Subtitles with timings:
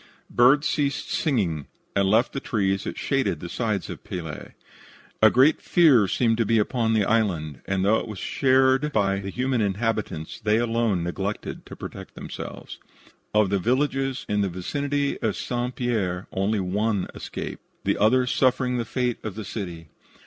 [0.31, 4.53] Birds ceased singing and left the trees that shaded the sides of Pelee.
[5.21, 9.19] A great fear seemed to be upon the island, and though it was shared by
[9.19, 12.79] the human inhabitants, they alone neglected to protect themselves.
[13.35, 15.75] Of the villages in the vicinity of St.
[15.75, 19.89] Pierre only one escaped, the others suffering the fate of the city.